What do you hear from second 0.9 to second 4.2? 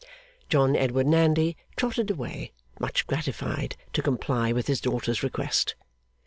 Nandy trotted away, much gratified, to